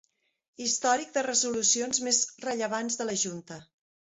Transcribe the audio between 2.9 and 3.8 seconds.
de la Junta.